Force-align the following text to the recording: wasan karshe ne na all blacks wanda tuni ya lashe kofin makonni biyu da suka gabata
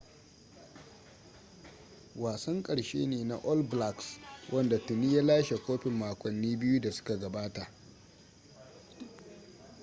wasan 2.15 2.63
karshe 2.63 3.05
ne 3.07 3.23
na 3.23 3.37
all 3.43 3.63
blacks 3.63 4.19
wanda 4.51 4.77
tuni 4.85 5.15
ya 5.15 5.23
lashe 5.23 5.57
kofin 5.57 5.93
makonni 5.93 6.55
biyu 6.57 6.79
da 6.81 6.91
suka 6.91 7.17
gabata 7.17 7.71